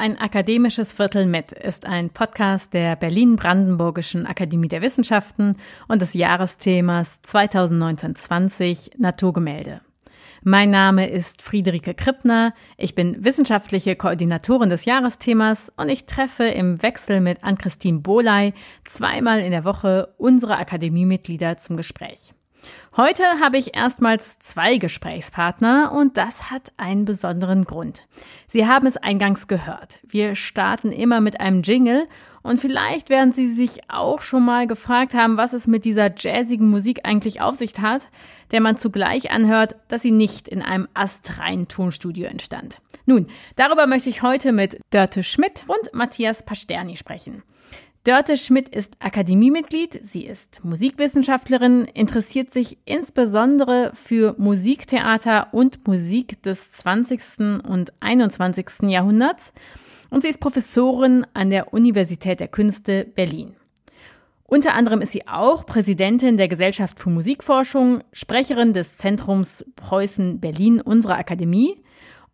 [0.00, 5.56] ein akademisches Viertel mit ist ein Podcast der Berlin-Brandenburgischen Akademie der Wissenschaften
[5.88, 9.82] und des Jahresthemas 2019-20 Naturgemälde.
[10.42, 12.54] Mein Name ist Friederike Krippner.
[12.78, 18.54] Ich bin wissenschaftliche Koordinatorin des Jahresthemas und ich treffe im Wechsel mit Ann-Christine Boley
[18.86, 22.32] zweimal in der Woche unsere Akademiemitglieder zum Gespräch.
[22.96, 28.02] Heute habe ich erstmals zwei Gesprächspartner und das hat einen besonderen Grund.
[28.48, 29.98] Sie haben es eingangs gehört.
[30.02, 32.08] Wir starten immer mit einem Jingle
[32.42, 36.68] und vielleicht werden Sie sich auch schon mal gefragt haben, was es mit dieser jazzigen
[36.68, 38.08] Musik eigentlich auf sich hat,
[38.50, 42.80] der man zugleich anhört, dass sie nicht in einem astreinen Tonstudio entstand.
[43.06, 47.42] Nun, darüber möchte ich heute mit Dörte Schmidt und Matthias Pasterni sprechen.
[48.04, 56.72] Dörte Schmidt ist Akademiemitglied, sie ist Musikwissenschaftlerin, interessiert sich insbesondere für Musiktheater und Musik des
[56.72, 57.20] 20.
[57.68, 58.88] und 21.
[58.88, 59.52] Jahrhunderts
[60.08, 63.54] und sie ist Professorin an der Universität der Künste Berlin.
[64.44, 70.80] Unter anderem ist sie auch Präsidentin der Gesellschaft für Musikforschung, Sprecherin des Zentrums Preußen Berlin
[70.80, 71.82] unserer Akademie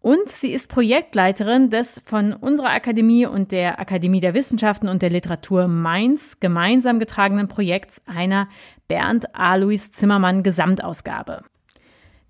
[0.07, 5.11] und sie ist Projektleiterin des von unserer Akademie und der Akademie der Wissenschaften und der
[5.11, 8.49] Literatur Mainz gemeinsam getragenen Projekts einer
[8.87, 11.41] Bernd Alois Zimmermann Gesamtausgabe.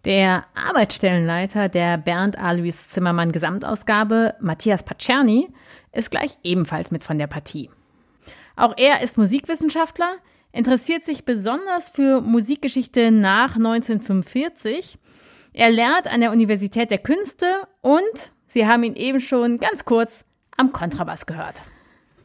[0.07, 5.53] Der Arbeitsstellenleiter der Bernd Alois Zimmermann Gesamtausgabe, Matthias Pacerni,
[5.93, 7.69] ist gleich ebenfalls mit von der Partie.
[8.57, 10.17] Auch er ist Musikwissenschaftler,
[10.51, 14.99] interessiert sich besonders für Musikgeschichte nach 1945
[15.57, 17.47] er lernt an der Universität der Künste
[17.81, 20.25] und Sie haben ihn eben schon ganz kurz
[20.57, 21.63] am Kontrabass gehört.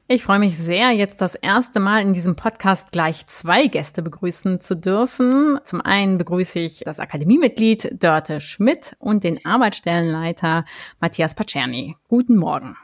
[0.07, 4.59] Ich freue mich sehr, jetzt das erste Mal in diesem Podcast gleich zwei Gäste begrüßen
[4.59, 5.59] zu dürfen.
[5.63, 10.65] Zum einen begrüße ich das Akademiemitglied Dörte Schmidt und den Arbeitsstellenleiter
[10.99, 11.95] Matthias Pacerni.
[12.09, 12.75] Guten Morgen.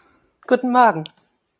[0.48, 1.04] Guten Morgen.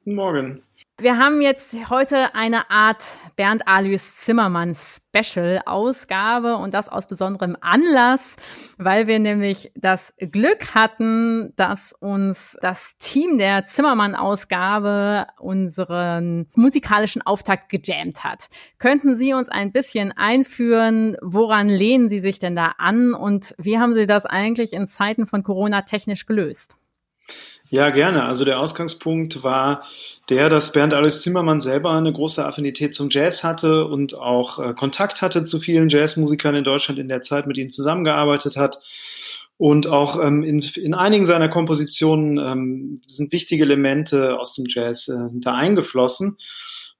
[0.06, 0.64] Guten Morgen.
[1.00, 3.04] Wir haben jetzt heute eine Art
[3.36, 8.36] Bernd Alois Zimmermann Special Ausgabe und das aus besonderem Anlass,
[8.80, 17.22] weil wir nämlich das Glück hatten, dass uns das Team der Zimmermann Ausgabe unseren musikalischen
[17.22, 18.48] Auftakt gejammt hat.
[18.80, 23.78] Könnten Sie uns ein bisschen einführen, woran lehnen Sie sich denn da an und wie
[23.78, 26.76] haben Sie das eigentlich in Zeiten von Corona technisch gelöst?
[27.70, 28.24] Ja, gerne.
[28.24, 29.84] Also der Ausgangspunkt war
[30.30, 34.74] der, dass Bernd Alois Zimmermann selber eine große Affinität zum Jazz hatte und auch äh,
[34.74, 38.80] Kontakt hatte zu vielen Jazzmusikern in Deutschland in der Zeit, mit ihnen zusammengearbeitet hat.
[39.58, 45.10] Und auch ähm, in, in einigen seiner Kompositionen ähm, sind wichtige Elemente aus dem Jazz
[45.10, 46.38] äh, sind da eingeflossen.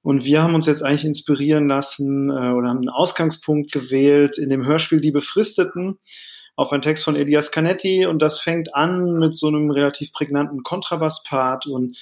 [0.02, 4.50] Und wir haben uns jetzt eigentlich inspirieren lassen äh, oder haben einen Ausgangspunkt gewählt in
[4.50, 5.98] dem Hörspiel Die Befristeten
[6.58, 10.64] auf einen Text von Elias Canetti und das fängt an mit so einem relativ prägnanten
[10.64, 11.96] Kontrabass-Part und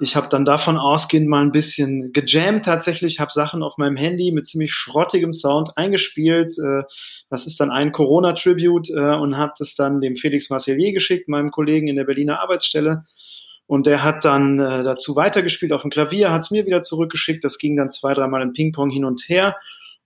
[0.00, 4.32] ich habe dann davon ausgehend mal ein bisschen gejammt tatsächlich, habe Sachen auf meinem Handy
[4.32, 6.58] mit ziemlich schrottigem Sound eingespielt.
[6.58, 6.82] Äh,
[7.28, 11.52] das ist dann ein Corona-Tribute äh, und habe das dann dem Felix Marcellier geschickt, meinem
[11.52, 13.04] Kollegen in der Berliner Arbeitsstelle.
[13.68, 17.44] Und der hat dann äh, dazu weitergespielt auf dem Klavier, hat es mir wieder zurückgeschickt.
[17.44, 19.54] Das ging dann zwei, dreimal im Ping-Pong hin und her.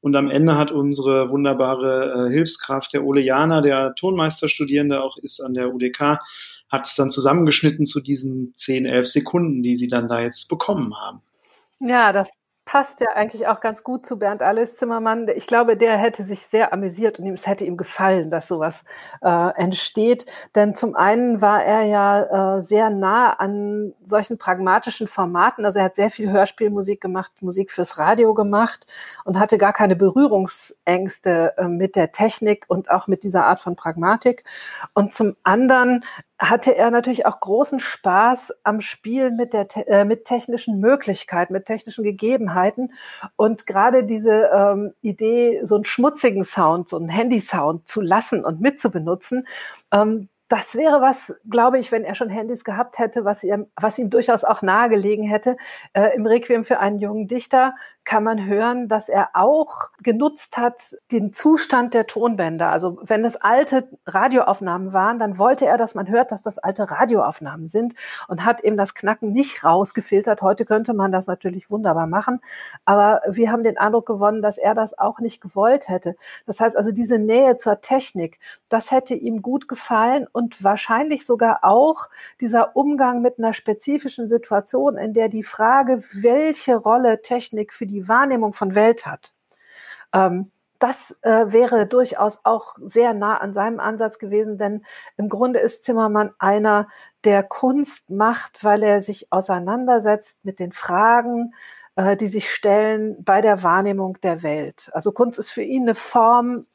[0.04, 5.40] Und am Ende hat unsere wunderbare äh, Hilfskraft, der Ole Jana, der Tonmeisterstudierende auch ist
[5.40, 6.20] an der UDK,
[6.68, 10.94] hat es dann zusammengeschnitten zu diesen 10, 11 Sekunden, die sie dann da jetzt bekommen
[10.94, 11.22] haben.
[11.80, 12.30] Ja, das
[12.74, 15.28] passt ja eigentlich auch ganz gut zu Bernd Alois Zimmermann.
[15.36, 18.82] Ich glaube, der hätte sich sehr amüsiert und es hätte ihm gefallen, dass sowas
[19.22, 20.26] äh, entsteht.
[20.56, 25.64] Denn zum einen war er ja äh, sehr nah an solchen pragmatischen Formaten.
[25.64, 28.88] Also er hat sehr viel Hörspielmusik gemacht, Musik fürs Radio gemacht
[29.24, 33.76] und hatte gar keine Berührungsängste äh, mit der Technik und auch mit dieser Art von
[33.76, 34.42] Pragmatik.
[34.94, 36.04] Und zum anderen
[36.38, 41.66] hatte er natürlich auch großen Spaß am Spielen mit der äh, mit technischen Möglichkeiten, mit
[41.66, 42.92] technischen Gegebenheiten
[43.36, 48.60] und gerade diese ähm, Idee, so einen schmutzigen Sound, so einen Handy-Sound zu lassen und
[48.60, 49.46] mitzubenutzen,
[49.92, 53.98] ähm, das wäre was, glaube ich, wenn er schon Handys gehabt hätte, was ihm, was
[53.98, 55.56] ihm durchaus auch nahegelegen hätte.
[55.94, 57.74] Äh, Im Requiem für einen jungen Dichter
[58.04, 62.70] kann man hören, dass er auch genutzt hat den Zustand der Tonbänder.
[62.70, 66.90] Also wenn das alte Radioaufnahmen waren, dann wollte er, dass man hört, dass das alte
[66.90, 67.94] Radioaufnahmen sind
[68.28, 70.42] und hat eben das Knacken nicht rausgefiltert.
[70.42, 72.40] Heute könnte man das natürlich wunderbar machen,
[72.84, 76.16] aber wir haben den Eindruck gewonnen, dass er das auch nicht gewollt hätte.
[76.46, 81.60] Das heißt also diese Nähe zur Technik, das hätte ihm gut gefallen und wahrscheinlich sogar
[81.62, 82.08] auch
[82.40, 87.93] dieser Umgang mit einer spezifischen Situation, in der die Frage, welche Rolle Technik für die
[87.94, 89.32] die Wahrnehmung von Welt hat.
[90.12, 94.84] Ähm, das äh, wäre durchaus auch sehr nah an seinem Ansatz gewesen, denn
[95.16, 96.88] im Grunde ist Zimmermann einer,
[97.24, 101.54] der Kunst macht, weil er sich auseinandersetzt mit den Fragen,
[101.96, 104.90] äh, die sich stellen bei der Wahrnehmung der Welt.
[104.92, 106.66] Also Kunst ist für ihn eine Form,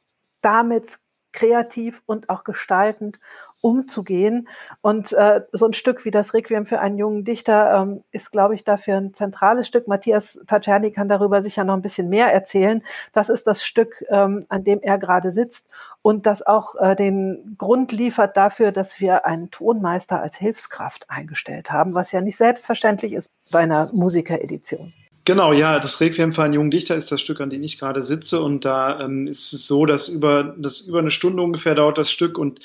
[0.41, 0.99] damit
[1.31, 3.19] kreativ und auch gestaltend
[3.61, 4.47] umzugehen.
[4.81, 8.55] Und äh, so ein Stück wie das Requiem für einen jungen Dichter ähm, ist, glaube
[8.55, 9.87] ich, dafür ein zentrales Stück.
[9.87, 12.83] Matthias Pacerni kann darüber sicher noch ein bisschen mehr erzählen.
[13.13, 15.65] Das ist das Stück, ähm, an dem er gerade sitzt
[16.01, 21.71] und das auch äh, den Grund liefert dafür, dass wir einen Tonmeister als Hilfskraft eingestellt
[21.71, 24.93] haben, was ja nicht selbstverständlich ist bei einer Musikeredition.
[25.25, 28.01] Genau, ja, das Requiem für einen jungen Dichter ist das Stück, an dem ich gerade
[28.01, 28.41] sitze.
[28.41, 32.09] Und da ähm, ist es so, dass über, dass über eine Stunde ungefähr dauert das
[32.09, 32.59] Stück und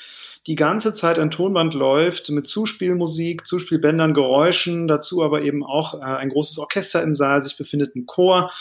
[0.47, 6.03] die ganze Zeit ein Tonband läuft mit Zuspielmusik, Zuspielbändern, Geräuschen, dazu aber eben auch äh,
[6.03, 8.51] ein großes Orchester im Saal sich befindet, ein Chor.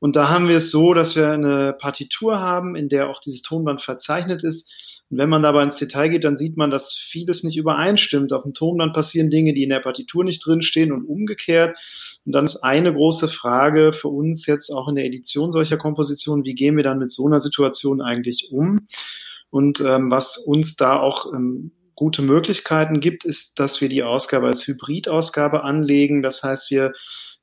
[0.00, 3.42] Und da haben wir es so, dass wir eine Partitur haben, in der auch dieses
[3.42, 4.72] Tonband verzeichnet ist.
[5.08, 8.32] Und wenn man dabei ins Detail geht, dann sieht man, dass vieles nicht übereinstimmt.
[8.32, 11.78] Auf dem Tonband passieren Dinge, die in der Partitur nicht drinstehen und umgekehrt.
[12.24, 16.44] Und dann ist eine große Frage für uns jetzt auch in der Edition solcher Kompositionen,
[16.44, 18.86] wie gehen wir dann mit so einer Situation eigentlich um?
[19.50, 24.46] Und ähm, was uns da auch ähm, gute Möglichkeiten gibt, ist, dass wir die Ausgabe
[24.46, 26.22] als Hybridausgabe anlegen.
[26.22, 26.92] Das heißt, wir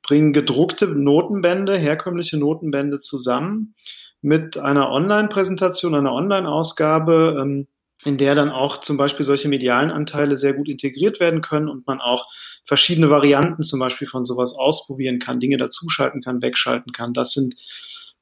[0.02, 3.74] bringen gedruckte Notenbände, herkömmliche Notenbände zusammen
[4.20, 7.68] mit einer Online-Präsentation, einer Online-Ausgabe, ähm,
[8.04, 11.86] in der dann auch zum Beispiel solche medialen Anteile sehr gut integriert werden können und
[11.86, 12.26] man auch
[12.64, 17.12] verschiedene Varianten zum Beispiel von sowas ausprobieren kann, Dinge dazuschalten kann, wegschalten kann.
[17.12, 17.56] Das sind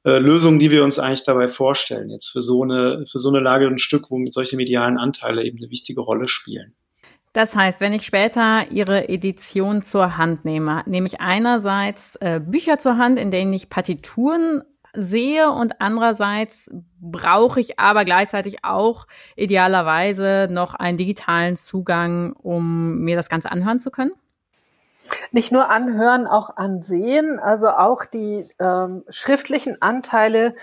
[0.07, 3.41] äh, Lösungen, die wir uns eigentlich dabei vorstellen, jetzt für so eine, für so eine
[3.41, 6.73] Lage und Stück, wo solche medialen Anteile eben eine wichtige Rolle spielen.
[7.33, 12.79] Das heißt, wenn ich später Ihre Edition zur Hand nehme, nehme ich einerseits äh, Bücher
[12.79, 14.61] zur Hand, in denen ich Partituren
[14.93, 16.71] sehe und andererseits
[17.01, 23.81] brauche ich aber gleichzeitig auch idealerweise noch einen digitalen Zugang, um mir das Ganze anhören
[23.81, 24.13] zu können?
[25.31, 27.39] Nicht nur anhören, auch ansehen.
[27.39, 30.55] Also auch die ähm, schriftlichen Anteile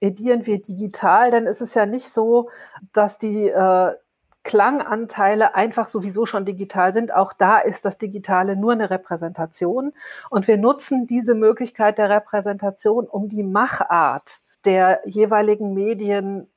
[0.00, 2.50] edieren wir digital, denn es ist ja nicht so,
[2.92, 3.94] dass die äh,
[4.46, 7.12] Klanganteile einfach sowieso schon digital sind.
[7.12, 9.92] Auch da ist das Digitale nur eine Repräsentation.
[10.30, 16.48] Und wir nutzen diese Möglichkeit der Repräsentation, um die Machart der jeweiligen Medien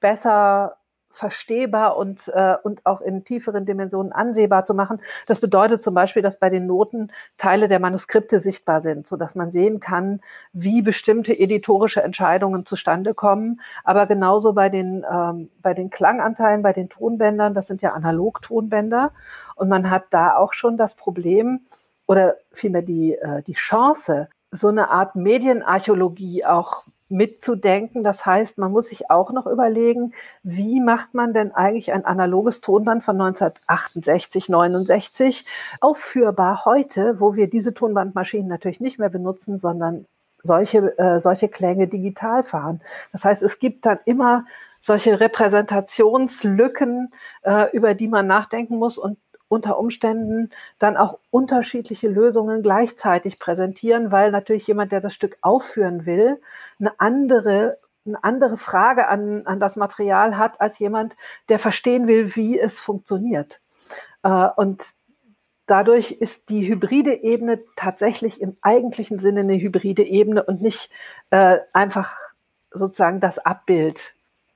[0.00, 0.77] besser
[1.10, 5.00] verstehbar und, äh, und auch in tieferen Dimensionen ansehbar zu machen.
[5.26, 9.34] Das bedeutet zum Beispiel, dass bei den Noten Teile der Manuskripte sichtbar sind, so dass
[9.34, 10.20] man sehen kann,
[10.52, 13.60] wie bestimmte editorische Entscheidungen zustande kommen.
[13.84, 19.12] Aber genauso bei den, ähm, bei den Klanganteilen, bei den Tonbändern, das sind ja Analogtonbänder.
[19.54, 21.60] Und man hat da auch schon das Problem
[22.06, 28.04] oder vielmehr die, äh, die Chance, so eine Art Medienarchäologie auch mitzudenken.
[28.04, 30.12] Das heißt, man muss sich auch noch überlegen,
[30.42, 35.44] wie macht man denn eigentlich ein analoges Tonband von 1968, 69
[35.80, 40.06] aufführbar heute, wo wir diese Tonbandmaschinen natürlich nicht mehr benutzen, sondern
[40.42, 42.80] solche, äh, solche Klänge digital fahren.
[43.12, 44.44] Das heißt, es gibt dann immer
[44.80, 47.12] solche Repräsentationslücken,
[47.42, 49.18] äh, über die man nachdenken muss und
[49.48, 56.06] unter Umständen dann auch unterschiedliche Lösungen gleichzeitig präsentieren, weil natürlich jemand, der das Stück aufführen
[56.06, 56.40] will,
[56.78, 61.14] eine andere eine andere Frage an, an das Material hat als jemand,
[61.50, 63.60] der verstehen will, wie es funktioniert.
[64.22, 64.94] Äh, und
[65.66, 70.90] dadurch ist die hybride Ebene tatsächlich im eigentlichen Sinne eine hybride Ebene und nicht
[71.30, 72.16] äh, einfach
[72.70, 74.14] sozusagen das Abbild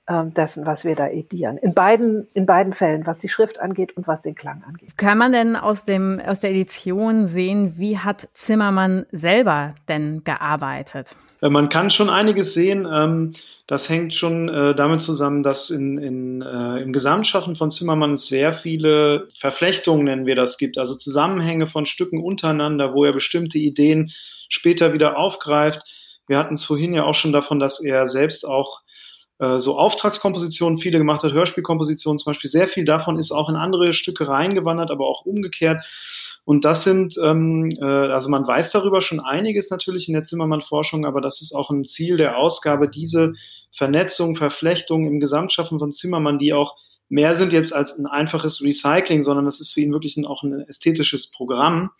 [0.08, 1.58] dessen, was wir da edieren.
[1.58, 4.98] In beiden, in beiden Fällen, was die Schrift angeht und was den Klang angeht.
[4.98, 11.14] Kann man denn aus, dem, aus der Edition sehen, wie hat Zimmermann selber denn gearbeitet?
[11.42, 12.88] Äh, man kann schon einiges sehen.
[12.90, 13.32] Ähm,
[13.66, 18.52] das hängt schon äh, damit zusammen, dass in, in, äh, im Gesamtschaffen von Zimmermann sehr
[18.52, 20.78] viele Verflechtungen, nennen wir das, gibt.
[20.78, 24.10] Also Zusammenhänge von Stücken untereinander, wo er bestimmte Ideen
[24.48, 25.82] später wieder aufgreift.
[26.28, 28.81] Wir hatten es vorhin ja auch schon davon, dass er selbst auch
[29.42, 32.48] äh, so Auftragskompositionen viele gemacht hat, Hörspielkompositionen zum Beispiel.
[32.48, 35.84] Sehr viel davon ist auch in andere Stücke reingewandert, aber auch umgekehrt.
[36.44, 41.04] Und das sind, ähm, äh, also man weiß darüber schon einiges natürlich in der Zimmermann-Forschung,
[41.04, 43.32] aber das ist auch ein Ziel der Ausgabe, diese
[43.72, 46.76] Vernetzung, Verflechtung im Gesamtschaffen von Zimmermann, die auch
[47.08, 50.44] mehr sind jetzt als ein einfaches Recycling, sondern das ist für ihn wirklich ein, auch
[50.44, 51.90] ein ästhetisches Programm,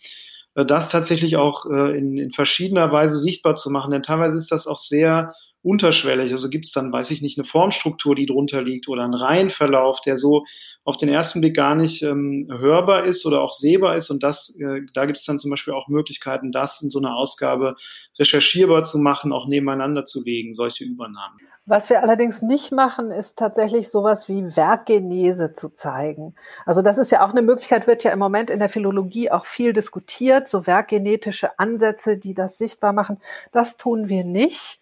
[0.54, 3.90] äh, das tatsächlich auch äh, in, in verschiedener Weise sichtbar zu machen.
[3.90, 6.33] Denn teilweise ist das auch sehr unterschwellig.
[6.33, 10.00] Also gibt es dann, weiß ich nicht, eine Formstruktur, die drunter liegt oder einen Reihenverlauf,
[10.00, 10.45] der so
[10.85, 14.11] auf den ersten Blick gar nicht ähm, hörbar ist oder auch sehbar ist.
[14.11, 17.16] Und das, äh, da gibt es dann zum Beispiel auch Möglichkeiten, das in so einer
[17.16, 17.76] Ausgabe
[18.19, 21.38] recherchierbar zu machen, auch nebeneinander zu legen, solche Übernahmen.
[21.64, 26.35] Was wir allerdings nicht machen, ist tatsächlich sowas wie Werkgenese zu zeigen.
[26.66, 29.47] Also das ist ja auch eine Möglichkeit, wird ja im Moment in der Philologie auch
[29.47, 33.21] viel diskutiert, so werkgenetische Ansätze, die das sichtbar machen.
[33.52, 34.81] Das tun wir nicht.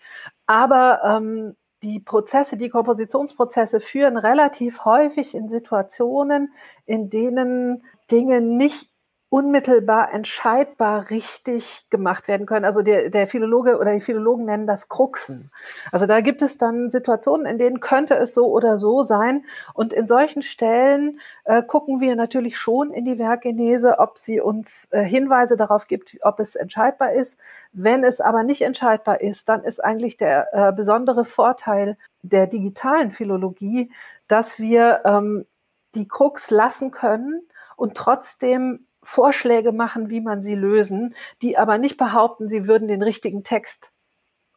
[0.50, 1.54] Aber ähm,
[1.84, 6.52] die Prozesse, die Kompositionsprozesse führen relativ häufig in Situationen,
[6.86, 8.90] in denen Dinge nicht
[9.30, 12.64] unmittelbar entscheidbar richtig gemacht werden können.
[12.64, 15.52] Also der, der Philologe oder die Philologen nennen das Kruxen.
[15.92, 19.44] Also da gibt es dann Situationen, in denen könnte es so oder so sein.
[19.72, 24.88] Und in solchen Stellen äh, gucken wir natürlich schon in die Werkgenese, ob sie uns
[24.90, 27.38] äh, Hinweise darauf gibt, ob es entscheidbar ist.
[27.72, 33.12] Wenn es aber nicht entscheidbar ist, dann ist eigentlich der äh, besondere Vorteil der digitalen
[33.12, 33.92] Philologie,
[34.26, 35.46] dass wir ähm,
[35.94, 37.42] die Krux lassen können
[37.76, 43.02] und trotzdem Vorschläge machen, wie man sie lösen, die aber nicht behaupten, sie würden den
[43.02, 43.90] richtigen Text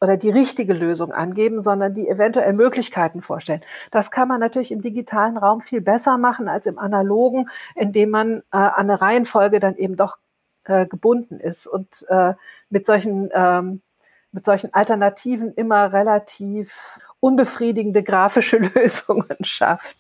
[0.01, 3.61] oder die richtige Lösung angeben, sondern die eventuell Möglichkeiten vorstellen.
[3.89, 8.39] Das kann man natürlich im digitalen Raum viel besser machen als im analogen, indem man
[8.51, 10.17] äh, an eine Reihenfolge dann eben doch
[10.65, 12.33] äh, gebunden ist und äh,
[12.69, 13.81] mit solchen ähm,
[14.33, 19.95] mit solchen Alternativen immer relativ unbefriedigende grafische Lösungen schafft.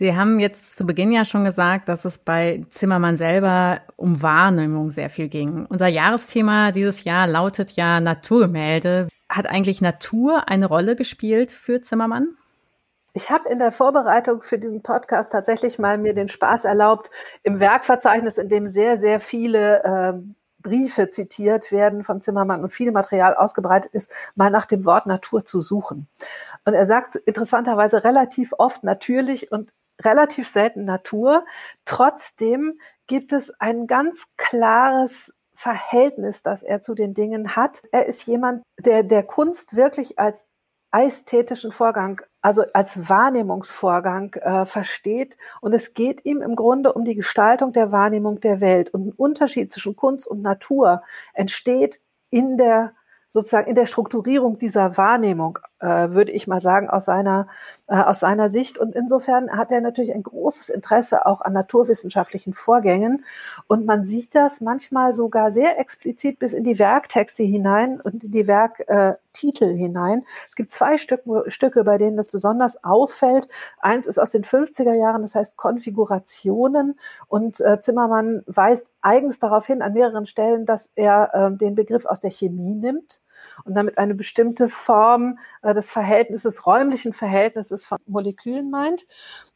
[0.00, 4.90] Sie haben jetzt zu Beginn ja schon gesagt, dass es bei Zimmermann selber um Wahrnehmung
[4.90, 5.66] sehr viel ging.
[5.68, 9.08] Unser Jahresthema dieses Jahr lautet ja Naturgemälde.
[9.28, 12.28] Hat eigentlich Natur eine Rolle gespielt für Zimmermann?
[13.12, 17.10] Ich habe in der Vorbereitung für diesen Podcast tatsächlich mal mir den Spaß erlaubt,
[17.42, 20.12] im Werkverzeichnis, in dem sehr, sehr viele äh,
[20.62, 25.44] Briefe zitiert werden von Zimmermann und viel Material ausgebreitet ist, mal nach dem Wort Natur
[25.44, 26.08] zu suchen.
[26.64, 29.70] Und er sagt interessanterweise relativ oft natürlich und
[30.04, 31.44] relativ selten Natur.
[31.84, 37.82] Trotzdem gibt es ein ganz klares Verhältnis, das er zu den Dingen hat.
[37.92, 40.46] Er ist jemand, der der Kunst wirklich als
[40.92, 45.36] ästhetischen Vorgang, also als Wahrnehmungsvorgang äh, versteht.
[45.60, 48.90] Und es geht ihm im Grunde um die Gestaltung der Wahrnehmung der Welt.
[48.90, 51.02] Und ein Unterschied zwischen Kunst und Natur
[51.34, 52.94] entsteht in der
[53.32, 57.48] sozusagen in der Strukturierung dieser Wahrnehmung, äh, würde ich mal sagen, aus seiner,
[57.88, 58.78] äh, aus seiner Sicht.
[58.78, 63.24] Und insofern hat er natürlich ein großes Interesse auch an naturwissenschaftlichen Vorgängen.
[63.66, 68.30] Und man sieht das manchmal sogar sehr explizit bis in die Werktexte hinein und in
[68.30, 70.24] die Werktitel hinein.
[70.48, 73.48] Es gibt zwei Stück, Stücke, bei denen das besonders auffällt.
[73.80, 76.98] Eins ist aus den 50er Jahren, das heißt Konfigurationen.
[77.28, 82.04] Und äh, Zimmermann weist eigens darauf hin an mehreren Stellen, dass er äh, den Begriff
[82.04, 83.20] aus der Chemie nimmt
[83.64, 89.06] und damit eine bestimmte Form äh, des Verhältnisses, räumlichen Verhältnisses von Molekülen meint,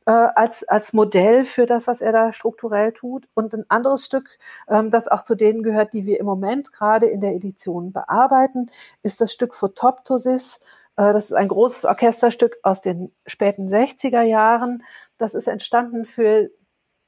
[0.07, 3.27] äh, als, als Modell für das, was er da strukturell tut.
[3.35, 4.39] Und ein anderes Stück,
[4.69, 8.71] ähm, das auch zu denen gehört, die wir im Moment gerade in der Edition bearbeiten,
[9.03, 10.61] ist das Stück Photoptosis.
[10.97, 14.83] Äh, das ist ein großes Orchesterstück aus den späten 60er Jahren.
[15.19, 16.51] Das ist entstanden für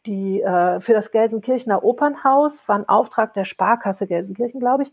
[0.06, 4.92] die äh, für das Gelsenkirchener Opernhaus, war ein Auftrag der Sparkasse Gelsenkirchen, glaube ich,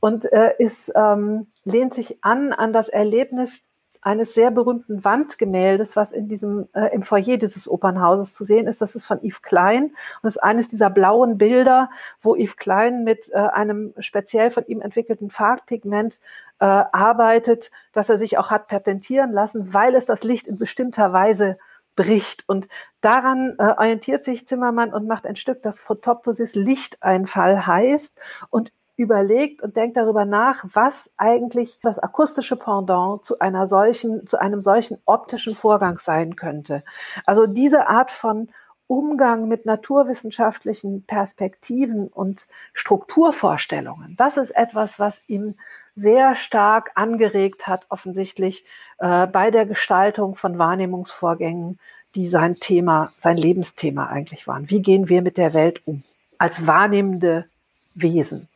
[0.00, 3.64] und äh, ist ähm, lehnt sich an an das Erlebnis
[4.02, 8.82] eines sehr berühmten Wandgemäldes, was in diesem äh, im Foyer dieses Opernhauses zu sehen ist.
[8.82, 11.88] Das ist von Yves Klein und ist eines dieser blauen Bilder,
[12.20, 16.18] wo Yves Klein mit äh, einem speziell von ihm entwickelten Farbpigment
[16.58, 21.12] äh, arbeitet, das er sich auch hat patentieren lassen, weil es das Licht in bestimmter
[21.12, 21.56] Weise
[21.94, 22.44] bricht.
[22.48, 22.68] Und
[23.00, 28.18] daran äh, orientiert sich Zimmermann und macht ein Stück, das Photoptosis Lichteinfall heißt
[28.50, 34.40] und überlegt und denkt darüber nach, was eigentlich das akustische Pendant zu einer solchen, zu
[34.40, 36.84] einem solchen optischen Vorgang sein könnte.
[37.26, 38.48] Also diese Art von
[38.92, 45.54] Umgang mit naturwissenschaftlichen Perspektiven und Strukturvorstellungen, das ist etwas, was ihn
[45.94, 48.66] sehr stark angeregt hat, offensichtlich
[48.98, 51.78] äh, bei der Gestaltung von Wahrnehmungsvorgängen,
[52.14, 54.68] die sein Thema, sein Lebensthema eigentlich waren.
[54.68, 56.02] Wie gehen wir mit der Welt um
[56.36, 57.46] als wahrnehmende
[57.94, 58.46] Wesen?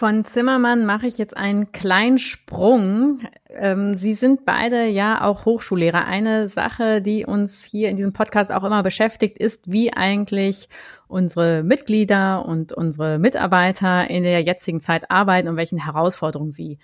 [0.00, 3.20] Von Zimmermann mache ich jetzt einen kleinen Sprung.
[3.50, 6.06] Ähm, Sie sind beide ja auch Hochschullehrer.
[6.06, 10.70] Eine Sache, die uns hier in diesem Podcast auch immer beschäftigt, ist, wie eigentlich
[11.06, 16.78] unsere Mitglieder und unsere Mitarbeiter in der jetzigen Zeit arbeiten und welchen Herausforderungen sie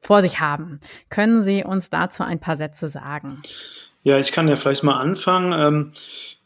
[0.00, 0.80] vor sich haben.
[1.10, 3.42] Können Sie uns dazu ein paar Sätze sagen?
[4.02, 5.52] Ja, ich kann ja vielleicht mal anfangen.
[5.52, 5.92] Ähm,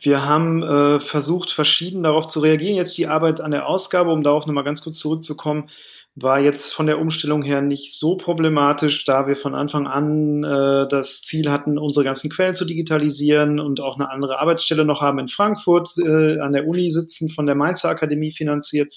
[0.00, 2.75] wir haben äh, versucht, verschieden darauf zu reagieren.
[2.75, 5.71] Jetzt die Arbeit an der Ausgabe, um darauf nochmal ganz kurz zurückzukommen,
[6.18, 10.88] war jetzt von der Umstellung her nicht so problematisch, da wir von Anfang an äh,
[10.88, 15.18] das Ziel hatten, unsere ganzen Quellen zu digitalisieren und auch eine andere Arbeitsstelle noch haben
[15.18, 18.94] in Frankfurt, äh, an der Uni sitzen, von der Mainzer Akademie finanziert.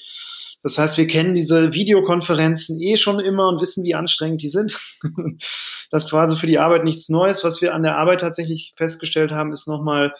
[0.63, 4.77] Das heißt, wir kennen diese Videokonferenzen eh schon immer und wissen, wie anstrengend die sind.
[5.91, 7.43] das war also für die Arbeit nichts Neues.
[7.43, 10.13] Was wir an der Arbeit tatsächlich festgestellt haben, ist nochmal,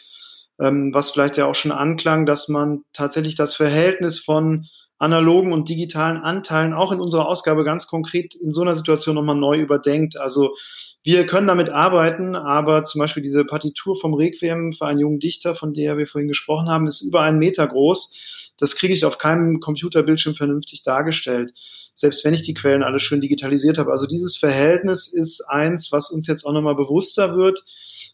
[0.60, 4.65] ähm, was vielleicht ja auch schon anklang, dass man tatsächlich das Verhältnis von
[5.00, 9.38] analogen und digitalen Anteilen auch in unserer Ausgabe ganz konkret in so einer Situation nochmal
[9.38, 10.20] neu überdenkt.
[10.20, 10.56] Also
[11.01, 15.56] wir können damit arbeiten, aber zum Beispiel diese Partitur vom Requiem für einen jungen Dichter,
[15.56, 18.51] von der wir vorhin gesprochen haben, ist über einen Meter groß.
[18.58, 21.53] Das kriege ich auf keinem Computerbildschirm vernünftig dargestellt,
[21.94, 23.91] selbst wenn ich die Quellen alle schön digitalisiert habe.
[23.91, 27.63] Also dieses Verhältnis ist eins, was uns jetzt auch nochmal bewusster wird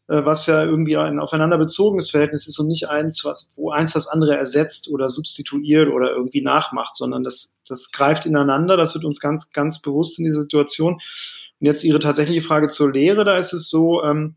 [0.08, 4.08] was ja irgendwie ein aufeinander bezogenes Verhältnis ist und nicht eins, was, wo eins das
[4.08, 8.78] andere ersetzt oder substituiert oder irgendwie nachmacht, sondern das, das greift ineinander.
[8.78, 10.94] Das wird uns ganz, ganz bewusst in dieser Situation.
[10.94, 14.36] Und jetzt Ihre tatsächliche Frage zur Lehre, da ist es so, ähm,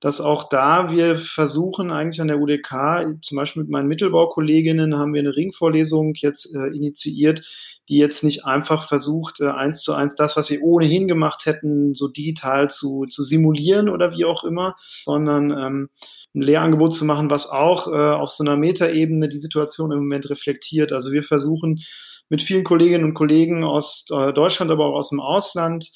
[0.00, 5.12] dass auch da wir versuchen, eigentlich an der UDK, zum Beispiel mit meinen Mittelbaukolleginnen, haben
[5.12, 7.42] wir eine Ringvorlesung jetzt äh, initiiert,
[7.88, 11.94] die jetzt nicht einfach versucht, äh, eins zu eins das, was wir ohnehin gemacht hätten,
[11.94, 15.90] so digital zu, zu simulieren oder wie auch immer, sondern ähm,
[16.34, 20.28] ein Lehrangebot zu machen, was auch äh, auf so einer Metaebene die Situation im Moment
[20.30, 20.92] reflektiert.
[20.92, 21.80] Also wir versuchen
[22.28, 25.90] mit vielen Kolleginnen und Kollegen aus äh, Deutschland, aber auch aus dem Ausland,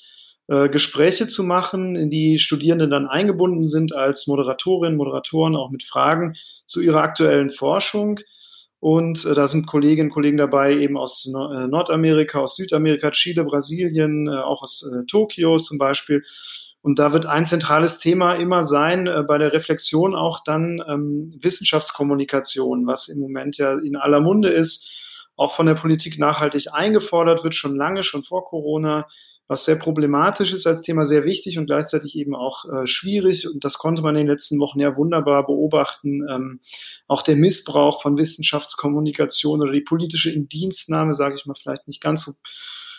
[0.49, 5.83] äh, Gespräche zu machen, in die Studierende dann eingebunden sind als Moderatorinnen, Moderatoren, auch mit
[5.83, 6.35] Fragen
[6.67, 8.19] zu ihrer aktuellen Forschung.
[8.83, 13.13] Und äh, da sind Kolleginnen und Kollegen dabei, eben aus no äh, Nordamerika, aus Südamerika,
[13.13, 16.25] Chile, Brasilien, äh, auch aus äh, Tokio zum Beispiel.
[16.81, 21.33] Und da wird ein zentrales Thema immer sein, äh, bei der Reflexion auch dann ähm,
[21.39, 24.91] Wissenschaftskommunikation, was im Moment ja in aller Munde ist,
[25.37, 29.07] auch von der Politik nachhaltig eingefordert wird, schon lange, schon vor Corona
[29.53, 33.47] was sehr problematisch ist als Thema, sehr wichtig und gleichzeitig eben auch äh, schwierig.
[33.53, 36.27] Und das konnte man in den letzten Wochen ja wunderbar beobachten.
[36.29, 36.61] Ähm,
[37.07, 42.25] auch der Missbrauch von Wissenschaftskommunikation oder die politische Indienstnahme, sage ich mal vielleicht nicht ganz
[42.25, 42.33] so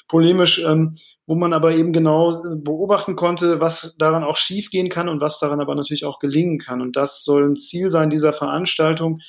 [0.08, 0.96] polemisch, ähm,
[1.26, 5.40] wo man aber eben genau äh, beobachten konnte, was daran auch schiefgehen kann und was
[5.40, 6.82] daran aber natürlich auch gelingen kann.
[6.82, 9.22] Und das soll ein Ziel sein dieser Veranstaltung,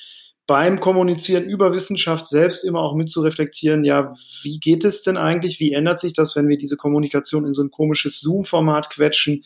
[0.47, 5.17] beim Kommunizieren über Wissenschaft selbst immer auch mit zu reflektieren, ja, wie geht es denn
[5.17, 5.59] eigentlich?
[5.59, 9.43] Wie ändert sich das, wenn wir diese Kommunikation in so ein komisches Zoom-Format quetschen?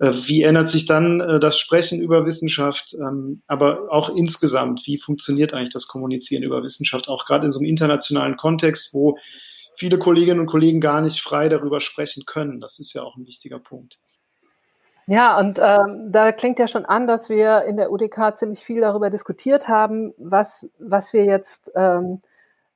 [0.00, 2.94] Äh, wie ändert sich dann äh, das Sprechen über Wissenschaft?
[2.94, 7.08] Ähm, aber auch insgesamt, wie funktioniert eigentlich das Kommunizieren über Wissenschaft?
[7.08, 9.16] Auch gerade in so einem internationalen Kontext, wo
[9.76, 12.60] viele Kolleginnen und Kollegen gar nicht frei darüber sprechen können.
[12.60, 13.98] Das ist ja auch ein wichtiger Punkt.
[15.06, 18.80] Ja, und ähm, da klingt ja schon an, dass wir in der UDK ziemlich viel
[18.80, 22.22] darüber diskutiert haben, was, was wir jetzt ähm,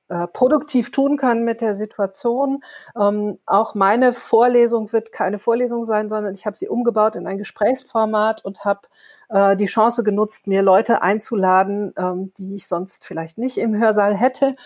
[0.09, 2.62] äh, produktiv tun können mit der Situation.
[2.99, 7.38] Ähm, auch meine Vorlesung wird keine Vorlesung sein, sondern ich habe sie umgebaut in ein
[7.38, 8.81] Gesprächsformat und habe
[9.29, 14.14] äh, die Chance genutzt, mir Leute einzuladen, ähm, die ich sonst vielleicht nicht im Hörsaal
[14.14, 14.57] hätte.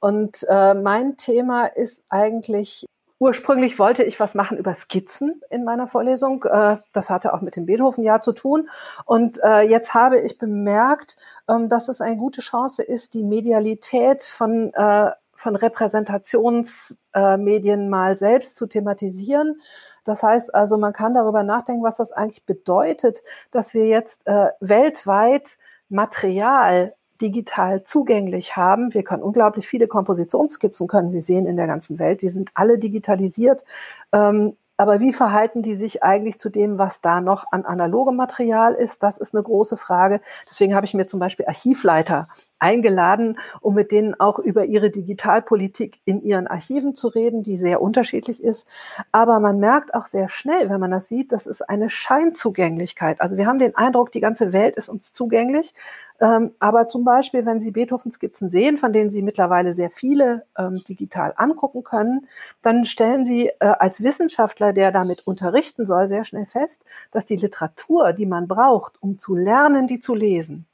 [0.00, 2.86] Und äh, mein Thema ist eigentlich
[3.18, 6.44] Ursprünglich wollte ich was machen über Skizzen in meiner Vorlesung.
[6.44, 8.68] Äh, das hatte auch mit dem Beethoven-Jahr zu tun.
[9.06, 11.16] Und äh, jetzt habe ich bemerkt,
[11.48, 18.56] ähm, dass es eine gute Chance ist, die Medialität von, äh, von Repräsentationsmedien mal selbst
[18.56, 19.62] zu thematisieren.
[20.04, 24.26] Das heißt also, man kann darüber nachdenken, was das eigentlich bedeutet, dass wir jetzt
[24.60, 28.94] weltweit Material digital zugänglich haben.
[28.94, 32.22] Wir können unglaublich viele Kompositionsskizzen, können Sie sehen, in der ganzen Welt.
[32.22, 33.64] Die sind alle digitalisiert.
[34.12, 38.74] Ähm, aber wie verhalten die sich eigentlich zu dem, was da noch an analogem Material
[38.74, 39.02] ist?
[39.02, 40.20] Das ist eine große Frage.
[40.50, 46.00] Deswegen habe ich mir zum Beispiel Archivleiter eingeladen, um mit denen auch über ihre Digitalpolitik
[46.04, 48.66] in ihren Archiven zu reden, die sehr unterschiedlich ist.
[49.12, 53.20] Aber man merkt auch sehr schnell, wenn man das sieht, das ist eine Scheinzugänglichkeit.
[53.20, 55.74] Also wir haben den Eindruck, die ganze Welt ist uns zugänglich.
[56.20, 60.82] Ähm, aber zum Beispiel, wenn Sie Beethoven-Skizzen sehen, von denen Sie mittlerweile sehr viele ähm,
[60.88, 62.26] digital angucken können,
[62.62, 67.36] dann stellen Sie äh, als Wissenschaftler, der damit unterrichten soll, sehr schnell fest, dass die
[67.36, 70.66] Literatur, die man braucht, um zu lernen, die zu lesen,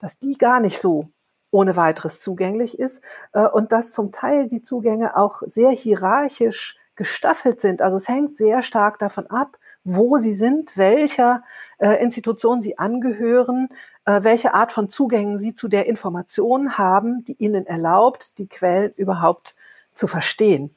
[0.00, 1.08] dass die gar nicht so
[1.50, 7.60] ohne weiteres zugänglich ist äh, und dass zum Teil die Zugänge auch sehr hierarchisch gestaffelt
[7.60, 7.80] sind.
[7.80, 11.42] Also es hängt sehr stark davon ab, wo sie sind, welcher
[11.78, 13.68] äh, Institution sie angehören,
[14.04, 18.92] äh, welche Art von Zugängen sie zu der Information haben, die ihnen erlaubt, die Quellen
[18.96, 19.54] überhaupt
[19.94, 20.74] zu verstehen.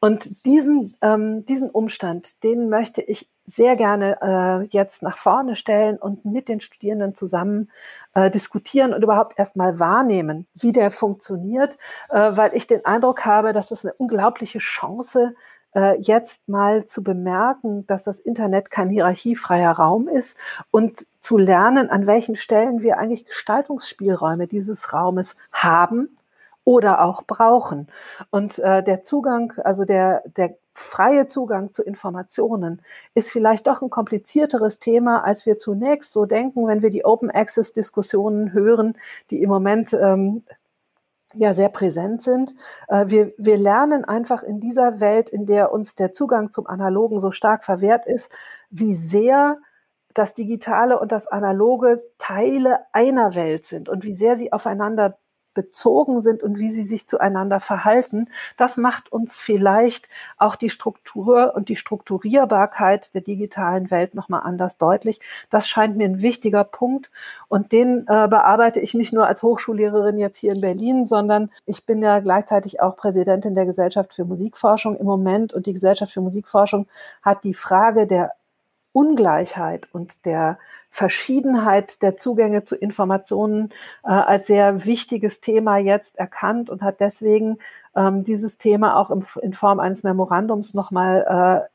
[0.00, 5.96] Und diesen, ähm, diesen Umstand, den möchte ich sehr gerne äh, jetzt nach vorne stellen
[5.96, 7.70] und mit den Studierenden zusammen
[8.14, 13.52] äh, diskutieren und überhaupt erstmal wahrnehmen, wie der funktioniert, äh, weil ich den Eindruck habe,
[13.52, 15.34] dass es eine unglaubliche Chance
[15.74, 20.36] äh, jetzt mal zu bemerken, dass das Internet kein hierarchiefreier Raum ist
[20.70, 26.16] und zu lernen, an welchen Stellen wir eigentlich Gestaltungsspielräume dieses Raumes haben
[26.64, 27.88] oder auch brauchen.
[28.30, 32.82] Und äh, der Zugang, also der, der freie Zugang zu Informationen
[33.14, 37.30] ist vielleicht doch ein komplizierteres Thema, als wir zunächst so denken, wenn wir die Open
[37.30, 38.96] Access Diskussionen hören,
[39.30, 40.44] die im Moment ähm,
[41.34, 42.54] ja sehr präsent sind.
[42.88, 47.20] Äh, wir, wir lernen einfach in dieser Welt, in der uns der Zugang zum Analogen
[47.20, 48.30] so stark verwehrt ist,
[48.70, 49.58] wie sehr
[50.14, 55.18] das Digitale und das Analoge Teile einer Welt sind und wie sehr sie aufeinander
[55.54, 60.08] bezogen sind und wie sie sich zueinander verhalten, das macht uns vielleicht
[60.38, 65.20] auch die Struktur und die Strukturierbarkeit der digitalen Welt nochmal anders deutlich.
[65.50, 67.10] Das scheint mir ein wichtiger Punkt
[67.48, 71.84] und den äh, bearbeite ich nicht nur als Hochschullehrerin jetzt hier in Berlin, sondern ich
[71.84, 76.20] bin ja gleichzeitig auch Präsidentin der Gesellschaft für Musikforschung im Moment und die Gesellschaft für
[76.20, 76.86] Musikforschung
[77.22, 78.32] hat die Frage der
[78.92, 83.70] Ungleichheit und der Verschiedenheit der Zugänge zu Informationen
[84.02, 87.58] äh, als sehr wichtiges Thema jetzt erkannt und hat deswegen
[87.94, 91.68] ähm, dieses Thema auch im, in Form eines Memorandums nochmal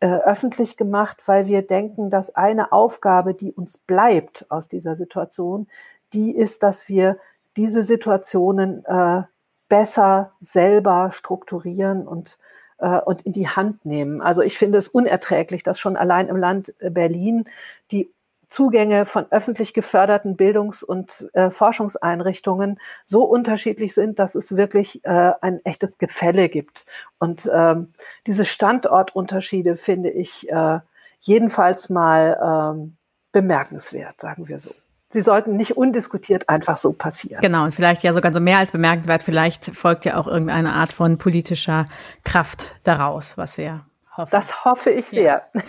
[0.00, 4.94] äh, äh, öffentlich gemacht, weil wir denken, dass eine Aufgabe, die uns bleibt aus dieser
[4.94, 5.66] Situation,
[6.12, 7.18] die ist, dass wir
[7.56, 9.22] diese Situationen äh,
[9.68, 12.38] besser selber strukturieren und
[12.78, 14.20] äh, und in die Hand nehmen.
[14.20, 17.44] Also ich finde es unerträglich, dass schon allein im Land äh, Berlin
[17.90, 18.10] die
[18.48, 25.32] Zugänge von öffentlich geförderten Bildungs- und äh, Forschungseinrichtungen so unterschiedlich sind, dass es wirklich äh,
[25.42, 26.86] ein echtes Gefälle gibt.
[27.18, 27.92] Und ähm,
[28.26, 30.80] diese Standortunterschiede finde ich äh,
[31.20, 32.96] jedenfalls mal ähm,
[33.32, 34.70] bemerkenswert, sagen wir so
[35.10, 37.40] sie sollten nicht undiskutiert einfach so passieren.
[37.40, 40.92] Genau, und vielleicht ja sogar so mehr als bemerkenswert, vielleicht folgt ja auch irgendeine Art
[40.92, 41.86] von politischer
[42.24, 43.84] Kraft daraus, was wir
[44.16, 44.30] hoffen.
[44.32, 45.42] Das hoffe ich sehr.
[45.54, 45.62] Ja.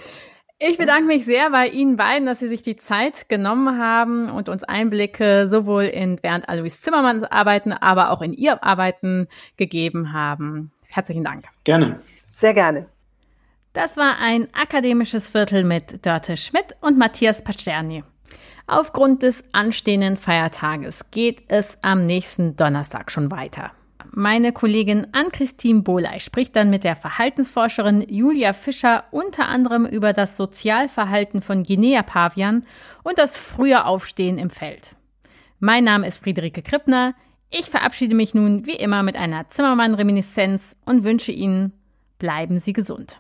[0.62, 4.49] Ich bedanke mich sehr bei Ihnen beiden, dass Sie sich die Zeit genommen haben und
[4.49, 10.73] uns Einblicke sowohl in Bernd Alois Zimmermanns Arbeiten, aber auch in Ihr Arbeiten gegeben haben.
[10.91, 11.45] Herzlichen Dank.
[11.63, 12.02] Gerne.
[12.36, 12.88] Sehr gerne.
[13.71, 18.04] Das war ein akademisches Viertel mit Dörte Schmidt und Matthias Pacerni.
[18.71, 23.71] Aufgrund des anstehenden Feiertages geht es am nächsten Donnerstag schon weiter.
[24.12, 30.38] Meine Kollegin Ann-Christine Bohley spricht dann mit der Verhaltensforscherin Julia Fischer unter anderem über das
[30.38, 32.63] Sozialverhalten von Guinea-Pavian
[33.01, 34.95] und das frühe Aufstehen im Feld.
[35.60, 37.15] Mein Name ist Friederike Krippner.
[37.49, 41.73] Ich verabschiede mich nun wie immer mit einer Zimmermann-Reminiszenz und wünsche Ihnen,
[42.19, 43.19] bleiben Sie gesund.